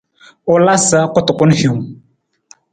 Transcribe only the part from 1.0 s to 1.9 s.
kutukun hiwung.